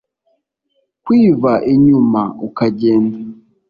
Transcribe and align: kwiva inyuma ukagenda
kwiva 1.03 1.51
inyuma 1.73 2.21
ukagenda 2.47 3.17